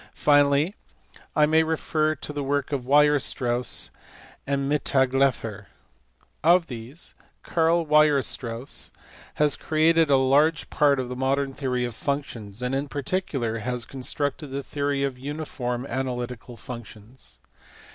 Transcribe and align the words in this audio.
Finally 0.15 0.73
I 1.35 1.45
may 1.45 1.61
refer 1.61 2.15
to 2.15 2.33
the 2.33 2.41
work 2.43 2.71
of 2.71 2.87
Weierstrass 2.87 3.91
and 4.47 4.67
Mittag 4.67 5.13
Leffler. 5.13 5.67
Of 6.43 6.65
these, 6.65 7.13
Karl 7.43 7.85
Weierstrass 7.85 8.65
(see 8.65 8.93
pp. 8.93 8.97
469, 8.97 8.97
482) 8.97 8.99
has 9.37 9.55
created 9.67 10.09
a 10.09 10.15
large 10.17 10.69
part 10.71 10.99
of 10.99 11.09
the 11.09 11.15
modern 11.15 11.53
theory 11.53 11.85
of 11.85 11.93
functions, 11.93 12.63
and 12.63 12.73
in 12.73 12.89
particu 12.89 13.39
lar 13.41 13.59
has 13.59 13.85
constructed 13.85 14.47
the 14.47 14.63
theory 14.63 15.03
of 15.03 15.19
uniform 15.19 15.85
analytical 15.85 16.57
functions. 16.57 17.39